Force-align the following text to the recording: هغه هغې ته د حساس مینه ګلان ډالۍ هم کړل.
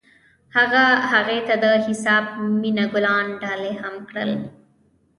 هغه 0.57 0.83
هغې 1.11 1.39
ته 1.47 1.55
د 1.63 1.65
حساس 1.85 2.27
مینه 2.61 2.85
ګلان 2.93 3.25
ډالۍ 3.41 3.73
هم 3.81 3.95
کړل. 4.09 4.31